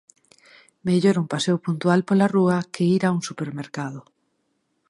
[0.87, 4.01] Mellor un paseo puntual pola rúa que ir a un supermercado.